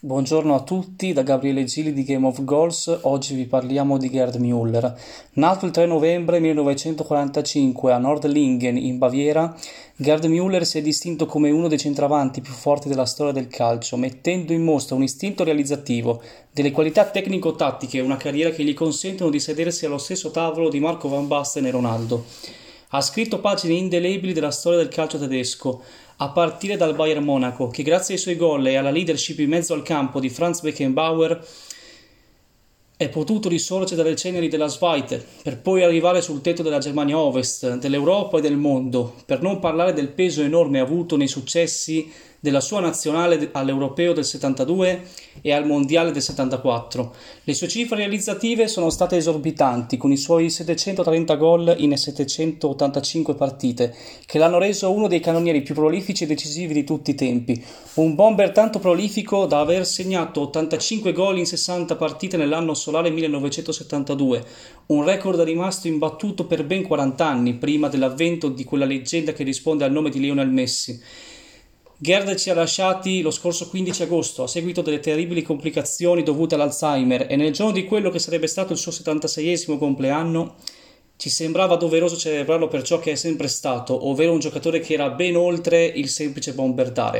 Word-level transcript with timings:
Buongiorno 0.00 0.54
a 0.54 0.62
tutti 0.62 1.12
da 1.12 1.22
Gabriele 1.22 1.64
Gili 1.64 1.92
di 1.92 2.04
Game 2.04 2.24
of 2.24 2.44
Goals. 2.44 3.00
Oggi 3.00 3.34
vi 3.34 3.46
parliamo 3.46 3.98
di 3.98 4.08
Gerd 4.08 4.36
Müller. 4.36 4.94
Nato 5.32 5.66
il 5.66 5.72
3 5.72 5.86
novembre 5.86 6.38
1945 6.38 7.92
a 7.92 7.98
Nordlingen 7.98 8.76
in 8.76 8.96
Baviera, 8.96 9.52
Gerd 9.96 10.26
Müller 10.26 10.62
si 10.62 10.78
è 10.78 10.82
distinto 10.82 11.26
come 11.26 11.50
uno 11.50 11.66
dei 11.66 11.78
centravanti 11.78 12.40
più 12.40 12.52
forti 12.52 12.88
della 12.88 13.06
storia 13.06 13.32
del 13.32 13.48
calcio, 13.48 13.96
mettendo 13.96 14.52
in 14.52 14.62
mostra 14.62 14.94
un 14.94 15.02
istinto 15.02 15.42
realizzativo, 15.42 16.22
delle 16.52 16.70
qualità 16.70 17.04
tecnico-tattiche 17.04 17.98
e 17.98 18.02
una 18.02 18.16
carriera 18.16 18.50
che 18.50 18.62
gli 18.62 18.74
consentono 18.74 19.30
di 19.30 19.40
sedersi 19.40 19.84
allo 19.84 19.98
stesso 19.98 20.30
tavolo 20.30 20.68
di 20.68 20.78
Marco 20.78 21.08
Van 21.08 21.26
Basten 21.26 21.66
e 21.66 21.72
Ronaldo. 21.72 22.24
Ha 22.90 23.00
scritto 23.02 23.40
pagine 23.40 23.74
indelebili 23.74 24.32
della 24.32 24.50
storia 24.52 24.78
del 24.78 24.88
calcio 24.88 25.18
tedesco, 25.18 25.82
a 26.20 26.30
partire 26.30 26.76
dal 26.76 26.94
Bayern 26.94 27.24
Monaco, 27.24 27.68
che 27.68 27.82
grazie 27.82 28.14
ai 28.14 28.20
suoi 28.20 28.36
gol 28.36 28.66
e 28.66 28.76
alla 28.76 28.90
leadership 28.90 29.38
in 29.38 29.50
mezzo 29.50 29.74
al 29.74 29.82
campo 29.82 30.18
di 30.18 30.28
Franz 30.28 30.60
Beckenbauer 30.60 31.46
è 32.96 33.08
potuto 33.08 33.48
risorgere 33.48 34.02
dalle 34.02 34.16
ceneri 34.16 34.48
della 34.48 34.66
Zweite, 34.66 35.24
per 35.44 35.60
poi 35.60 35.84
arrivare 35.84 36.20
sul 36.20 36.40
tetto 36.40 36.64
della 36.64 36.78
Germania 36.78 37.16
Ovest, 37.16 37.76
dell'Europa 37.76 38.38
e 38.38 38.40
del 38.40 38.56
mondo, 38.56 39.14
per 39.24 39.40
non 39.40 39.60
parlare 39.60 39.92
del 39.92 40.08
peso 40.08 40.42
enorme 40.42 40.80
avuto 40.80 41.16
nei 41.16 41.28
successi 41.28 42.10
della 42.40 42.60
sua 42.60 42.80
nazionale 42.80 43.48
all'Europeo 43.52 44.12
del 44.12 44.24
72 44.24 45.02
e 45.40 45.52
al 45.52 45.66
Mondiale 45.66 46.12
del 46.12 46.22
74. 46.22 47.14
Le 47.42 47.54
sue 47.54 47.68
cifre 47.68 47.96
realizzative 47.96 48.68
sono 48.68 48.90
state 48.90 49.16
esorbitanti, 49.16 49.96
con 49.96 50.12
i 50.12 50.16
suoi 50.16 50.48
730 50.50 51.34
gol 51.34 51.74
in 51.78 51.96
785 51.96 53.34
partite, 53.34 53.94
che 54.24 54.38
l'hanno 54.38 54.58
reso 54.58 54.90
uno 54.90 55.08
dei 55.08 55.20
cannonieri 55.20 55.62
più 55.62 55.74
prolifici 55.74 56.24
e 56.24 56.26
decisivi 56.26 56.74
di 56.74 56.84
tutti 56.84 57.10
i 57.10 57.14
tempi. 57.14 57.62
Un 57.94 58.14
bomber 58.14 58.52
tanto 58.52 58.78
prolifico 58.78 59.46
da 59.46 59.60
aver 59.60 59.84
segnato 59.84 60.42
85 60.42 61.12
gol 61.12 61.38
in 61.38 61.46
60 61.46 61.96
partite 61.96 62.36
nell'anno 62.36 62.74
solare 62.74 63.10
1972, 63.10 64.44
un 64.86 65.04
record 65.04 65.40
rimasto 65.40 65.88
imbattuto 65.88 66.46
per 66.46 66.64
ben 66.64 66.82
40 66.82 67.26
anni 67.26 67.54
prima 67.54 67.88
dell'avvento 67.88 68.48
di 68.48 68.64
quella 68.64 68.84
leggenda 68.84 69.32
che 69.32 69.42
risponde 69.42 69.84
al 69.84 69.92
nome 69.92 70.10
di 70.10 70.20
Lionel 70.20 70.50
Messi. 70.50 71.00
Gerd 72.00 72.36
ci 72.36 72.48
ha 72.48 72.54
lasciati 72.54 73.22
lo 73.22 73.32
scorso 73.32 73.68
15 73.68 74.04
agosto 74.04 74.44
a 74.44 74.46
seguito 74.46 74.82
delle 74.82 75.00
terribili 75.00 75.42
complicazioni 75.42 76.22
dovute 76.22 76.54
all'Alzheimer 76.54 77.26
e 77.28 77.34
nel 77.34 77.52
giorno 77.52 77.72
di 77.72 77.84
quello 77.84 78.08
che 78.10 78.20
sarebbe 78.20 78.46
stato 78.46 78.72
il 78.72 78.78
suo 78.78 78.92
76esimo 78.92 79.76
compleanno 79.78 80.54
ci 81.16 81.28
sembrava 81.28 81.74
doveroso 81.74 82.16
celebrarlo 82.16 82.68
per 82.68 82.82
ciò 82.82 83.00
che 83.00 83.10
è 83.10 83.14
sempre 83.16 83.48
stato, 83.48 84.06
ovvero 84.06 84.30
un 84.30 84.38
giocatore 84.38 84.78
che 84.78 84.92
era 84.92 85.10
ben 85.10 85.34
oltre 85.34 85.84
il 85.86 86.08
semplice 86.08 86.52
bomber 86.52 86.92
d'area. 86.92 87.16